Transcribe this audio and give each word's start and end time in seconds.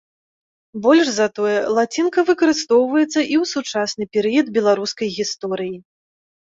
Больш 0.85 1.07
за 1.17 1.27
тое, 1.39 1.57
лацінка 1.81 2.19
выкарыстоўваецца 2.31 3.07
і 3.11 3.35
ў 3.43 3.53
сучасны 3.53 4.03
перыяд 4.19 4.53
беларускай 4.59 5.07
гісторыі. 5.23 5.75